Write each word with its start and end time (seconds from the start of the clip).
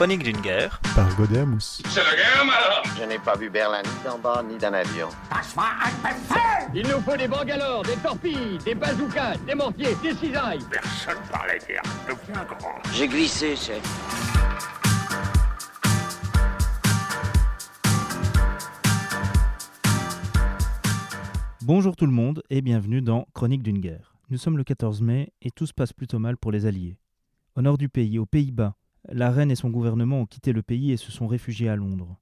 Chronique 0.00 0.22
d'une 0.22 0.40
guerre. 0.40 0.80
Par 0.96 1.14
Godet 1.14 1.44
Mousse. 1.44 1.82
C'est 1.90 2.02
la 2.02 2.16
guerre, 2.16 2.40
alors 2.40 2.82
Je 2.98 3.04
n'ai 3.04 3.18
pas 3.18 3.36
vu 3.36 3.50
Berlin 3.50 3.82
ni 3.82 4.02
d'en 4.02 4.18
bas 4.18 4.42
ni 4.42 4.56
d'un 4.56 4.72
avion. 4.72 5.08
Il 6.74 6.88
nous 6.88 7.02
faut 7.02 7.18
des 7.18 7.28
bangalores, 7.28 7.82
des 7.82 7.96
torpilles, 7.96 8.56
des 8.64 8.74
bazookas, 8.74 9.36
des 9.46 9.54
mortiers, 9.54 9.94
des 10.02 10.14
cisailles. 10.14 10.60
Personne 10.70 11.18
parlait 11.30 11.58
guerre. 11.68 11.82
Deviens 12.08 12.44
grand. 12.44 12.76
J'ai 12.94 13.08
glissé, 13.08 13.54
chef. 13.54 13.82
Bonjour 21.60 21.94
tout 21.94 22.06
le 22.06 22.12
monde 22.12 22.42
et 22.48 22.62
bienvenue 22.62 23.02
dans 23.02 23.26
Chronique 23.34 23.62
d'une 23.62 23.80
guerre. 23.80 24.14
Nous 24.30 24.38
sommes 24.38 24.56
le 24.56 24.64
14 24.64 25.02
mai 25.02 25.34
et 25.42 25.50
tout 25.50 25.66
se 25.66 25.74
passe 25.74 25.92
plutôt 25.92 26.18
mal 26.18 26.38
pour 26.38 26.52
les 26.52 26.64
Alliés. 26.64 26.96
Au 27.54 27.60
nord 27.60 27.76
du 27.76 27.90
pays, 27.90 28.18
aux 28.18 28.24
Pays-Bas, 28.24 28.76
la 29.08 29.30
reine 29.30 29.50
et 29.50 29.56
son 29.56 29.70
gouvernement 29.70 30.20
ont 30.20 30.26
quitté 30.26 30.52
le 30.52 30.62
pays 30.62 30.92
et 30.92 30.96
se 30.96 31.10
sont 31.10 31.26
réfugiés 31.26 31.68
à 31.68 31.76
Londres. 31.76 32.18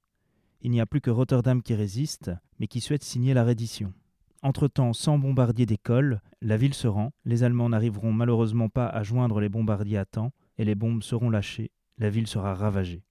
Il 0.61 0.71
n'y 0.71 0.81
a 0.81 0.85
plus 0.85 1.01
que 1.01 1.09
Rotterdam 1.09 1.61
qui 1.61 1.73
résiste, 1.73 2.31
mais 2.59 2.67
qui 2.67 2.81
souhaite 2.81 3.03
signer 3.03 3.33
la 3.33 3.43
reddition. 3.43 3.93
Entre-temps, 4.41 4.93
sans 4.93 5.17
bombardiers 5.17 5.65
d'école, 5.65 6.21
la 6.41 6.57
ville 6.57 6.73
se 6.73 6.87
rend, 6.87 7.11
les 7.25 7.43
Allemands 7.43 7.69
n'arriveront 7.69 8.13
malheureusement 8.13 8.69
pas 8.69 8.87
à 8.87 9.03
joindre 9.03 9.39
les 9.39 9.49
bombardiers 9.49 9.97
à 9.97 10.05
temps, 10.05 10.31
et 10.57 10.65
les 10.65 10.75
bombes 10.75 11.03
seront 11.03 11.29
lâchées, 11.29 11.71
la 11.97 12.09
ville 12.09 12.27
sera 12.27 12.55
ravagée. 12.55 13.03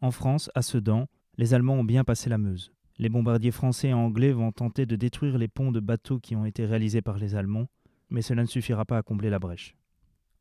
En 0.00 0.10
France, 0.10 0.50
à 0.54 0.62
Sedan, 0.62 1.06
les 1.38 1.54
Allemands 1.54 1.74
ont 1.74 1.84
bien 1.84 2.04
passé 2.04 2.28
la 2.28 2.38
Meuse. 2.38 2.72
Les 2.98 3.08
bombardiers 3.08 3.50
français 3.50 3.88
et 3.88 3.94
anglais 3.94 4.32
vont 4.32 4.52
tenter 4.52 4.84
de 4.84 4.96
détruire 4.96 5.38
les 5.38 5.48
ponts 5.48 5.72
de 5.72 5.80
bateaux 5.80 6.18
qui 6.18 6.36
ont 6.36 6.44
été 6.44 6.66
réalisés 6.66 7.02
par 7.02 7.18
les 7.18 7.34
Allemands, 7.34 7.68
mais 8.10 8.22
cela 8.22 8.42
ne 8.42 8.48
suffira 8.48 8.84
pas 8.84 8.98
à 8.98 9.02
combler 9.02 9.30
la 9.30 9.38
brèche. 9.38 9.74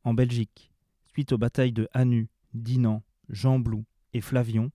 En 0.04 0.14
Belgique, 0.14 0.72
suite 1.14 1.32
aux 1.34 1.38
batailles 1.38 1.74
de 1.74 1.88
Hanu, 1.94 2.30
Dinan, 2.58 3.04
Jean-Blou 3.30 3.86
et 4.14 4.22
Flavion, 4.22 4.72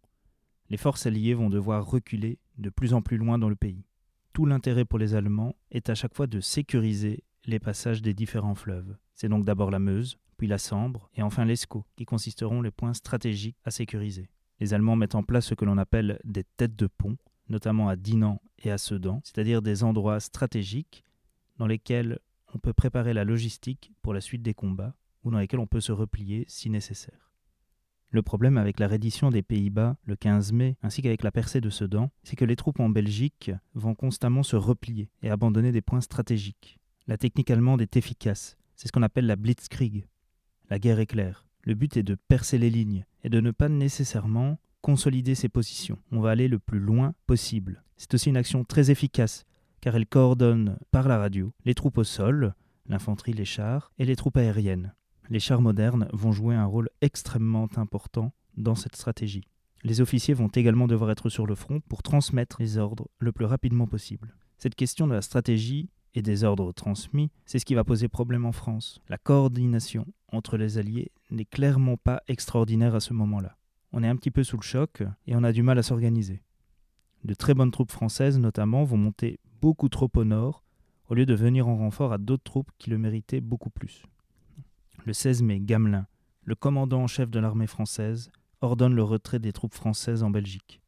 les 0.71 0.77
forces 0.77 1.07
alliées 1.07 1.35
vont 1.35 1.51
devoir 1.51 1.87
reculer 1.87 2.39
de 2.59 2.71
plus 2.71 2.95
en 2.95 3.03
plus 3.03 3.19
loin 3.19 3.39
dans 3.39 3.49
le 3.49 3.57
pays. 3.57 3.85
Tout 4.33 4.47
l'intérêt 4.47 4.87
pour 4.87 4.99
les 4.99 5.15
Allemands 5.15 5.55
est 5.71 5.91
à 5.91 5.95
chaque 5.95 6.15
fois 6.15 6.27
de 6.27 6.41
sécuriser 6.41 7.25
les 7.45 7.59
passages 7.59 8.03
des 8.03 8.15
différents 8.15 8.55
fleuves. 8.55 8.97
C'est 9.15 9.29
donc 9.29 9.45
d'abord 9.45 9.71
la 9.71 9.79
Meuse, 9.79 10.17
puis 10.39 10.47
la 10.47 10.59
Sambre 10.59 11.11
et 11.15 11.23
enfin 11.23 11.45
l'Escaut, 11.45 11.85
qui 11.97 12.05
consisteront 12.05 12.63
les 12.63 12.71
points 12.71 12.95
stratégiques 12.95 13.59
à 13.65 13.71
sécuriser. 13.71 14.31
Les 14.61 14.75
Allemands 14.75 14.97
mettent 14.97 15.15
en 15.15 15.23
place 15.23 15.47
ce 15.47 15.55
que 15.55 15.65
l'on 15.65 15.77
appelle 15.77 16.19
des 16.25 16.45
têtes 16.45 16.77
de 16.77 16.87
pont, 16.87 17.17
notamment 17.49 17.89
à 17.89 17.97
Dinan 17.97 18.41
et 18.65 18.71
à 18.71 18.79
Sedan, 18.79 19.21
c'est-à-dire 19.25 19.61
des 19.61 19.85
endroits 19.85 20.21
stratégiques 20.21 21.05
dans 21.59 21.67
lesquels 21.67 22.19
on 22.55 22.59
peut 22.59 22.73
préparer 22.73 23.13
la 23.13 23.25
logistique 23.25 23.93
pour 24.03 24.15
la 24.15 24.21
suite 24.21 24.43
des 24.43 24.55
combats 24.55 24.95
ou 25.25 25.31
dans 25.31 25.39
lesquels 25.39 25.61
on 25.61 25.67
peut 25.67 25.81
se 25.81 25.93
replier 25.93 26.45
si 26.49 26.71
nécessaire. 26.71 27.32
Le 28.13 28.21
problème 28.21 28.59
avec 28.59 28.79
la 28.79 28.89
reddition 28.89 29.31
des 29.31 29.41
Pays-Bas 29.41 29.97
le 30.05 30.17
15 30.17 30.53
mai 30.53 30.77
ainsi 30.83 31.01
qu'avec 31.01 31.23
la 31.23 31.33
percée 31.33 31.63
de 31.63 31.71
Sedan, 31.71 32.11
c'est 32.25 32.37
que 32.37 32.45
les 32.45 32.57
troupes 32.57 32.79
en 32.81 32.91
Belgique 32.91 33.51
vont 33.73 33.95
constamment 33.95 34.43
se 34.43 34.55
replier 34.55 35.09
et 35.23 35.31
abandonner 35.31 35.73
des 35.73 35.81
points 35.81 36.03
stratégiques. 36.03 36.79
La 37.07 37.17
technique 37.17 37.51
allemande 37.51 37.81
est 37.81 37.97
efficace, 37.97 38.59
c'est 38.77 38.89
ce 38.89 38.93
qu'on 38.93 39.03
appelle 39.03 39.25
la 39.25 39.37
Blitzkrieg, 39.37 40.05
la 40.69 40.79
guerre 40.79 40.99
éclair. 40.99 41.47
Le 41.63 41.73
but 41.73 41.97
est 41.97 42.03
de 42.03 42.15
percer 42.29 42.59
les 42.59 42.69
lignes 42.69 43.07
et 43.25 43.31
de 43.31 43.41
ne 43.41 43.51
pas 43.51 43.71
nécessairement 43.71 44.59
consolider 44.83 45.35
ses 45.35 45.49
positions. 45.49 45.99
On 46.11 46.21
va 46.21 46.33
aller 46.33 46.49
le 46.49 46.59
plus 46.59 46.81
loin 46.81 47.15
possible. 47.27 47.83
C'est 47.97 48.13
aussi 48.13 48.29
une 48.29 48.37
action 48.37 48.63
très 48.63 48.91
efficace 48.91 49.47
car 49.81 49.97
elle 49.97 50.07
coordonne 50.07 50.79
par 50.91 51.09
la 51.09 51.17
radio 51.17 51.55
les 51.65 51.75
troupes 51.75 51.97
au 51.97 52.05
sol, 52.05 52.55
l'infanterie, 52.87 53.33
les 53.33 53.47
chars 53.47 53.91
et 53.99 54.05
les 54.05 54.17
troupes 54.17 54.37
aériennes. 54.37 54.93
Les 55.33 55.41
chars 55.41 55.63
modernes 55.63 56.11
vont 56.13 56.31
jouer 56.31 56.55
un 56.55 56.67
rôle 56.67 56.91
extrêmement 57.01 57.67
important 57.77 58.35
dans 58.59 58.75
cette 58.75 58.97
stratégie. 58.97 59.49
Les 59.83 60.03
officiers 60.03 60.35
vont 60.35 60.49
également 60.49 60.87
devoir 60.87 61.11
être 61.11 61.31
sur 61.31 61.47
le 61.47 61.55
front 61.55 61.81
pour 61.89 62.03
transmettre 62.03 62.61
les 62.61 62.77
ordres 62.77 63.09
le 63.19 63.33
plus 63.33 63.47
rapidement 63.47 63.87
possible. 63.87 64.37
Cette 64.59 64.75
question 64.75 65.07
de 65.07 65.15
la 65.15 65.23
stratégie 65.23 65.89
et 66.13 66.21
des 66.21 66.45
ordres 66.45 66.73
transmis, 66.73 67.31
c'est 67.47 67.59
ce 67.59 67.65
qui 67.65 67.75
va 67.75 67.83
poser 67.83 68.09
problème 68.09 68.45
en 68.45 68.53
France. 68.53 69.01
La 69.09 69.17
coordination 69.17 70.07
entre 70.31 70.59
les 70.59 70.77
alliés 70.77 71.13
n'est 71.31 71.47
clairement 71.47 71.97
pas 71.97 72.23
extraordinaire 72.29 72.95
à 72.95 73.01
ce 73.01 73.15
moment-là. 73.15 73.57
On 73.93 74.03
est 74.03 74.09
un 74.09 74.17
petit 74.17 74.31
peu 74.31 74.45
sous 74.45 74.59
le 74.59 74.63
choc 74.63 75.03
et 75.27 75.35
on 75.35 75.45
a 75.45 75.53
du 75.53 75.63
mal 75.63 75.79
à 75.79 75.83
s'organiser. 75.83 76.43
De 77.25 77.33
très 77.33 77.55
bonnes 77.55 77.71
troupes 77.71 77.91
françaises 77.91 78.39
notamment 78.39 78.85
vont 78.85 78.99
monter 78.99 79.41
beaucoup 79.63 79.89
trop 79.89 80.11
au 80.15 80.25
nord 80.25 80.63
au 81.09 81.15
lieu 81.15 81.25
de 81.25 81.35
venir 81.35 81.69
en 81.69 81.77
renfort 81.79 82.13
à 82.13 82.19
d'autres 82.19 82.45
troupes 82.45 82.71
qui 82.77 82.91
le 82.91 82.99
méritaient 82.99 83.41
beaucoup 83.41 83.71
plus. 83.71 84.03
Le 85.05 85.13
16 85.13 85.43
mai, 85.43 85.59
Gamelin, 85.59 86.07
le 86.45 86.55
commandant 86.55 87.03
en 87.03 87.07
chef 87.09 87.29
de 87.29 87.41
l'armée 87.41 87.67
française, 87.67 88.31
ordonne 88.61 88.95
le 88.95 89.03
retrait 89.03 89.41
des 89.41 89.53
troupes 89.53 89.75
françaises 89.75 90.23
en 90.23 90.31
Belgique. 90.31 90.81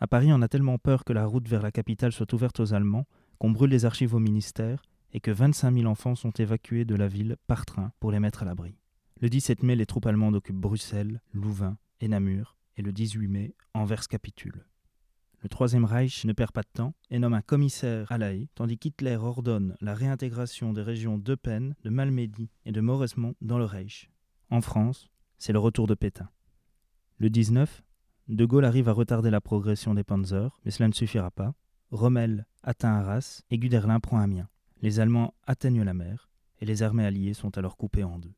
À 0.00 0.06
Paris, 0.06 0.32
on 0.32 0.40
a 0.40 0.48
tellement 0.48 0.78
peur 0.78 1.04
que 1.04 1.12
la 1.12 1.26
route 1.26 1.46
vers 1.46 1.60
la 1.60 1.70
capitale 1.70 2.12
soit 2.12 2.32
ouverte 2.32 2.60
aux 2.60 2.72
Allemands 2.72 3.06
qu'on 3.38 3.50
brûle 3.50 3.70
les 3.70 3.84
archives 3.84 4.14
au 4.14 4.20
ministère 4.20 4.82
et 5.12 5.20
que 5.20 5.30
25 5.30 5.74
000 5.74 5.86
enfants 5.86 6.14
sont 6.14 6.30
évacués 6.30 6.86
de 6.86 6.94
la 6.94 7.08
ville 7.08 7.36
par 7.46 7.66
train 7.66 7.92
pour 8.00 8.10
les 8.10 8.20
mettre 8.20 8.42
à 8.42 8.46
l'abri. 8.46 8.74
Le 9.20 9.28
17 9.28 9.62
mai, 9.62 9.76
les 9.76 9.86
troupes 9.86 10.06
allemandes 10.06 10.36
occupent 10.36 10.56
Bruxelles, 10.56 11.20
Louvain 11.34 11.76
et 12.00 12.08
Namur, 12.08 12.56
et 12.78 12.82
le 12.82 12.92
18 12.92 13.28
mai, 13.28 13.54
Anvers 13.74 14.08
capitule. 14.08 14.64
Le 15.48 15.50
Troisième 15.50 15.86
Reich 15.86 16.26
ne 16.26 16.34
perd 16.34 16.52
pas 16.52 16.60
de 16.60 16.68
temps 16.74 16.92
et 17.08 17.18
nomme 17.18 17.32
un 17.32 17.40
commissaire 17.40 18.12
à 18.12 18.18
La 18.18 18.34
Haye, 18.34 18.50
tandis 18.54 18.76
qu'Hitler 18.76 19.16
ordonne 19.16 19.76
la 19.80 19.94
réintégration 19.94 20.74
des 20.74 20.82
régions 20.82 21.16
d'Eupen, 21.16 21.74
de 21.82 21.88
Malmedy 21.88 22.50
et 22.66 22.70
de 22.70 22.82
Mauresmo 22.82 23.34
dans 23.40 23.56
le 23.56 23.64
Reich. 23.64 24.10
En 24.50 24.60
France, 24.60 25.08
c'est 25.38 25.54
le 25.54 25.58
retour 25.58 25.86
de 25.86 25.94
Pétain. 25.94 26.28
Le 27.16 27.30
19, 27.30 27.82
De 28.28 28.44
Gaulle 28.44 28.66
arrive 28.66 28.90
à 28.90 28.92
retarder 28.92 29.30
la 29.30 29.40
progression 29.40 29.94
des 29.94 30.04
Panzers, 30.04 30.60
mais 30.66 30.70
cela 30.70 30.88
ne 30.88 30.92
suffira 30.92 31.30
pas. 31.30 31.54
Rommel 31.92 32.46
atteint 32.62 32.92
Arras 32.92 33.40
et 33.48 33.58
Guderlin 33.58 34.00
prend 34.00 34.18
Amiens. 34.18 34.50
Les 34.82 35.00
Allemands 35.00 35.32
atteignent 35.46 35.82
la 35.82 35.94
mer 35.94 36.28
et 36.60 36.66
les 36.66 36.82
armées 36.82 37.06
alliées 37.06 37.32
sont 37.32 37.56
alors 37.56 37.78
coupées 37.78 38.04
en 38.04 38.18
deux. 38.18 38.34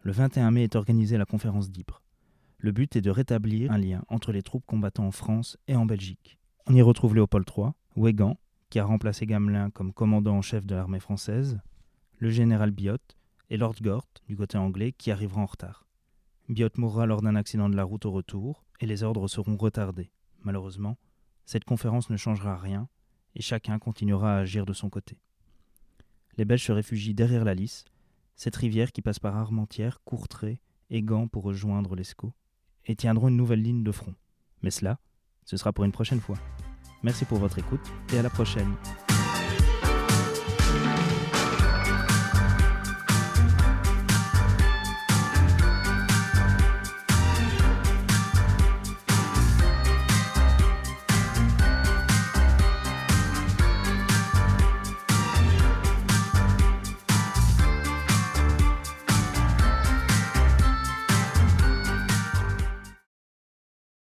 Le 0.00 0.12
21 0.12 0.50
mai 0.50 0.62
est 0.64 0.76
organisée 0.76 1.18
la 1.18 1.26
conférence 1.26 1.70
d'Ypres. 1.70 2.02
Le 2.62 2.72
but 2.72 2.94
est 2.94 3.00
de 3.00 3.10
rétablir 3.10 3.72
un 3.72 3.78
lien 3.78 4.04
entre 4.08 4.32
les 4.32 4.42
troupes 4.42 4.66
combattant 4.66 5.06
en 5.06 5.12
France 5.12 5.56
et 5.66 5.76
en 5.76 5.86
Belgique. 5.86 6.38
On 6.66 6.74
y 6.74 6.82
retrouve 6.82 7.14
Léopold 7.14 7.46
III, 7.48 7.68
Weygand, 7.96 8.36
qui 8.68 8.78
a 8.78 8.84
remplacé 8.84 9.24
Gamelin 9.24 9.70
comme 9.70 9.94
commandant 9.94 10.36
en 10.36 10.42
chef 10.42 10.66
de 10.66 10.74
l'armée 10.74 11.00
française, 11.00 11.58
le 12.18 12.28
général 12.28 12.70
Biot 12.70 12.98
et 13.48 13.56
Lord 13.56 13.76
Gort, 13.80 14.06
du 14.28 14.36
côté 14.36 14.58
anglais, 14.58 14.92
qui 14.92 15.10
arrivera 15.10 15.40
en 15.40 15.46
retard. 15.46 15.86
Biot 16.50 16.68
mourra 16.76 17.06
lors 17.06 17.22
d'un 17.22 17.34
accident 17.34 17.70
de 17.70 17.76
la 17.76 17.84
route 17.84 18.04
au 18.04 18.10
retour, 18.10 18.62
et 18.80 18.86
les 18.86 19.04
ordres 19.04 19.26
seront 19.26 19.56
retardés. 19.56 20.12
Malheureusement, 20.42 20.98
cette 21.46 21.64
conférence 21.64 22.10
ne 22.10 22.18
changera 22.18 22.58
rien, 22.58 22.90
et 23.34 23.40
chacun 23.40 23.78
continuera 23.78 24.36
à 24.36 24.40
agir 24.40 24.66
de 24.66 24.74
son 24.74 24.90
côté. 24.90 25.18
Les 26.36 26.44
Belges 26.44 26.66
se 26.66 26.72
réfugient 26.72 27.14
derrière 27.14 27.44
la 27.44 27.54
Lys, 27.54 27.86
cette 28.36 28.56
rivière 28.56 28.92
qui 28.92 29.00
passe 29.00 29.18
par 29.18 29.34
Armentières, 29.34 30.02
Courtrai 30.04 30.60
et 30.90 31.02
Gand 31.02 31.26
pour 31.26 31.44
rejoindre 31.44 31.96
l'Escaut, 31.96 32.34
et 32.86 32.96
tiendront 32.96 33.28
une 33.28 33.36
nouvelle 33.36 33.62
ligne 33.62 33.84
de 33.84 33.92
front. 33.92 34.14
Mais 34.62 34.70
cela, 34.70 34.98
ce 35.44 35.56
sera 35.56 35.72
pour 35.72 35.84
une 35.84 35.92
prochaine 35.92 36.20
fois. 36.20 36.36
Merci 37.02 37.24
pour 37.24 37.38
votre 37.38 37.58
écoute 37.58 37.80
et 38.12 38.18
à 38.18 38.22
la 38.22 38.30
prochaine. 38.30 38.74